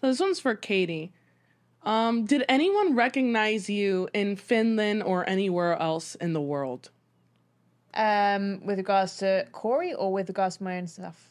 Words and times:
So 0.00 0.08
this 0.08 0.20
one's 0.20 0.40
for 0.40 0.54
Katie. 0.54 1.12
Um, 1.82 2.24
did 2.24 2.44
anyone 2.48 2.94
recognize 2.96 3.70
you 3.70 4.08
in 4.12 4.36
Finland 4.36 5.02
or 5.04 5.28
anywhere 5.28 5.80
else 5.80 6.14
in 6.16 6.32
the 6.32 6.40
world? 6.40 6.90
Um, 7.94 8.60
with 8.66 8.78
regards 8.78 9.16
to 9.18 9.46
Corey 9.52 9.94
or 9.94 10.12
with 10.12 10.28
regards 10.28 10.58
to 10.58 10.64
my 10.64 10.78
own 10.78 10.86
stuff? 10.86 11.30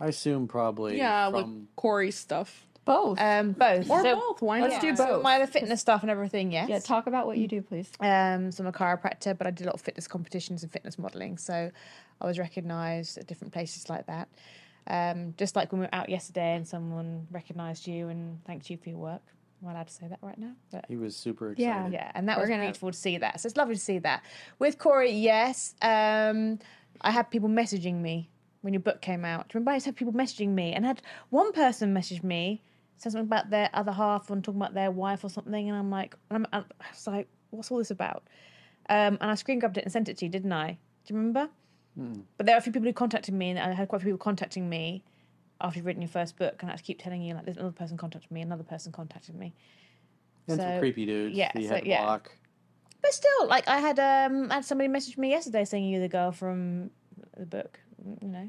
I 0.00 0.06
assume 0.08 0.48
probably. 0.48 0.98
Yeah, 0.98 1.30
from, 1.30 1.34
with 1.60 1.76
Corey 1.76 2.10
stuff. 2.10 2.66
Both. 2.84 3.18
Um, 3.18 3.52
both. 3.52 3.88
Or 3.88 4.02
So- 4.02 4.16
both. 4.16 4.42
Why 4.42 4.58
not? 4.60 4.70
let's 4.70 4.84
not? 4.84 4.90
do 4.90 4.96
So 4.96 5.06
both. 5.06 5.22
my 5.22 5.36
other 5.36 5.46
fitness 5.46 5.80
stuff 5.80 6.02
and 6.02 6.10
everything, 6.10 6.52
yes. 6.52 6.68
yeah, 6.68 6.80
talk 6.80 7.06
about 7.06 7.26
what 7.26 7.38
you 7.38 7.48
do, 7.48 7.62
please. 7.62 7.90
Um, 8.00 8.52
so 8.52 8.62
I'm 8.62 8.68
a 8.68 8.72
chiropractor, 8.72 9.38
but 9.38 9.46
I 9.46 9.50
did 9.52 9.64
a 9.64 9.68
lot 9.68 9.74
of 9.76 9.80
fitness 9.80 10.06
competitions 10.06 10.62
and 10.64 10.70
fitness 10.70 10.98
modelling. 10.98 11.38
So 11.38 11.70
I 12.20 12.26
was 12.26 12.38
recognised 12.38 13.16
at 13.16 13.26
different 13.26 13.54
places 13.54 13.88
like 13.88 14.06
that. 14.08 14.28
Um, 14.86 15.34
just 15.38 15.56
like 15.56 15.72
when 15.72 15.80
we 15.80 15.86
were 15.86 15.94
out 15.94 16.08
yesterday 16.08 16.54
and 16.56 16.66
someone 16.68 17.26
recognised 17.30 17.86
you 17.86 18.08
and 18.08 18.44
thanked 18.44 18.68
you 18.70 18.76
for 18.76 18.90
your 18.90 18.98
work. 18.98 19.22
I'm 19.62 19.68
I 19.68 19.72
allowed 19.72 19.86
to 19.88 19.94
say 19.94 20.06
that 20.08 20.18
right 20.20 20.36
now? 20.36 20.52
But 20.70 20.84
He 20.88 20.96
was 20.96 21.16
super 21.16 21.52
excited. 21.52 21.66
Yeah. 21.66 21.88
yeah, 21.88 22.12
and 22.14 22.28
that 22.28 22.36
We're 22.36 22.42
was 22.42 22.50
gonna- 22.50 22.64
beautiful 22.64 22.90
to 22.90 22.96
see 22.98 23.16
that. 23.18 23.40
So 23.40 23.46
it's 23.46 23.56
lovely 23.56 23.74
to 23.76 23.80
see 23.80 23.98
that. 24.00 24.22
With 24.58 24.78
Corey, 24.78 25.12
yes. 25.12 25.74
Um, 25.80 26.58
I 27.00 27.10
had 27.10 27.30
people 27.30 27.48
messaging 27.48 28.02
me 28.02 28.28
when 28.60 28.74
your 28.74 28.80
book 28.82 29.00
came 29.00 29.24
out. 29.24 29.48
Do 29.48 29.52
you 29.56 29.60
remember 29.60 29.70
I 29.70 29.74
used 29.74 29.86
to 29.86 29.92
people 29.94 30.12
messaging 30.12 30.50
me 30.50 30.72
and 30.74 30.84
I 30.84 30.88
had 30.88 31.02
one 31.30 31.52
person 31.52 31.94
message 31.94 32.22
me, 32.22 32.62
said 32.98 33.12
something 33.12 33.26
about 33.26 33.48
their 33.50 33.70
other 33.72 33.92
half 33.92 34.28
and 34.30 34.44
talking 34.44 34.60
about 34.60 34.74
their 34.74 34.90
wife 34.90 35.24
or 35.24 35.30
something, 35.30 35.68
and 35.70 35.78
I'm 35.78 35.90
like, 35.90 36.14
and 36.30 36.46
I'm, 36.52 36.64
I 36.80 36.90
was 36.90 37.06
like, 37.06 37.28
what's 37.50 37.70
all 37.70 37.78
this 37.78 37.90
about? 37.90 38.24
Um, 38.90 39.16
and 39.20 39.30
I 39.30 39.34
screen 39.34 39.60
grabbed 39.60 39.78
it 39.78 39.84
and 39.84 39.92
sent 39.92 40.10
it 40.10 40.18
to 40.18 40.26
you, 40.26 40.30
didn't 40.30 40.52
I? 40.52 40.72
Do 41.06 41.14
you 41.14 41.16
remember? 41.18 41.48
But 41.96 42.46
there 42.46 42.54
are 42.56 42.58
a 42.58 42.62
few 42.62 42.72
people 42.72 42.88
who 42.88 42.92
contacted 42.92 43.34
me, 43.34 43.50
and 43.50 43.58
I 43.58 43.72
had 43.72 43.88
quite 43.88 43.98
a 43.98 44.04
few 44.04 44.12
people 44.12 44.24
contacting 44.24 44.68
me 44.68 45.04
after 45.60 45.78
you've 45.78 45.86
written 45.86 46.02
your 46.02 46.08
first 46.08 46.36
book, 46.36 46.56
and 46.60 46.68
I 46.68 46.72
had 46.72 46.78
to 46.78 46.82
keep 46.84 47.00
telling 47.00 47.22
you 47.22 47.34
like, 47.34 47.44
there's 47.44 47.56
another 47.56 47.72
person 47.72 47.96
contacted 47.96 48.30
me, 48.30 48.40
another 48.42 48.64
person 48.64 48.90
contacted 48.92 49.34
me. 49.36 49.54
And 50.48 50.56
So, 50.58 50.62
some 50.62 50.78
creepy 50.80 51.06
dudes. 51.06 51.36
yeah, 51.36 51.50
that 51.54 51.62
you 51.62 51.68
so, 51.68 51.74
had 51.74 51.84
to 51.84 51.88
yeah. 51.88 52.02
block. 52.02 52.32
But 53.00 53.12
still, 53.12 53.46
like 53.48 53.68
I 53.68 53.78
had 53.78 53.98
um 53.98 54.50
I 54.50 54.54
had 54.56 54.64
somebody 54.64 54.88
message 54.88 55.16
me 55.18 55.30
yesterday 55.30 55.64
saying 55.64 55.88
you're 55.88 56.00
the 56.00 56.08
girl 56.08 56.32
from 56.32 56.90
the 57.36 57.46
book, 57.46 57.78
you 58.20 58.28
know. 58.28 58.48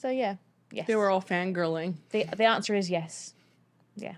So 0.00 0.08
yeah, 0.08 0.36
yes. 0.72 0.86
They 0.86 0.96
were 0.96 1.10
all 1.10 1.22
fangirling. 1.22 1.94
the 2.10 2.24
the 2.36 2.44
answer 2.44 2.74
is 2.74 2.90
yes. 2.90 3.34
Yeah. 3.96 4.14